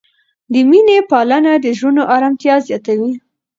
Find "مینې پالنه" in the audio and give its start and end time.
0.69-1.51